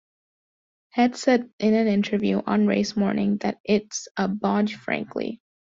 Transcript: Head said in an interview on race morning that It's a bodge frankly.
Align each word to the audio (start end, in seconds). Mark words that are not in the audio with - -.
Head 0.89 1.15
said 1.15 1.51
in 1.59 1.75
an 1.75 1.85
interview 1.87 2.41
on 2.43 2.65
race 2.65 2.95
morning 2.97 3.37
that 3.41 3.59
It's 3.63 4.07
a 4.17 4.27
bodge 4.27 4.73
frankly. 4.73 5.43